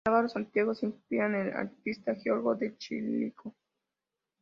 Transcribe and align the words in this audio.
Álvaro 0.05 0.29
Santiago 0.29 0.73
se 0.73 0.87
inspira 0.87 1.27
en 1.27 1.35
el 1.35 1.53
artista 1.53 2.15
Giorgio 2.15 2.55
de 2.55 2.75
Chirico. 2.75 3.53